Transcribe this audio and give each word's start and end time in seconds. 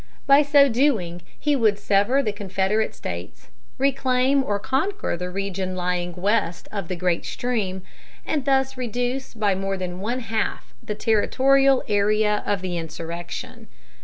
By 0.25 0.41
so 0.41 0.67
doing, 0.67 1.21
he 1.39 1.55
would 1.55 1.77
sever 1.77 2.23
the 2.23 2.31
Confederate 2.31 2.95
States, 2.95 3.49
reclaim 3.77 4.43
or 4.43 4.57
conquer 4.57 5.15
the 5.15 5.29
region 5.29 5.75
lying 5.75 6.15
west 6.15 6.67
of 6.71 6.87
the 6.87 6.95
great 6.95 7.23
stream, 7.23 7.83
and 8.25 8.43
thus 8.43 8.75
reduce 8.75 9.35
by 9.35 9.53
more 9.53 9.77
than 9.77 9.99
one 9.99 10.21
half 10.21 10.73
the 10.81 10.95
territorial 10.95 11.83
area 11.87 12.41
of 12.47 12.63
the 12.63 12.79
insurrection. 12.79 13.67